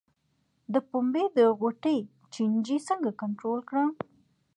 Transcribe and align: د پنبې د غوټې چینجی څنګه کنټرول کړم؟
د 0.73 0.75
پنبې 0.89 1.25
د 1.37 1.39
غوټې 1.59 1.97
چینجی 2.33 2.77
څنګه 2.87 3.11
کنټرول 3.21 3.59
کړم؟ 3.69 3.89